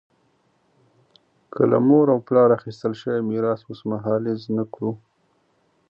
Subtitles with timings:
[1.53, 4.91] که له مور او پلار اخیستل شوی میراث اوسمهالیز نه کړو.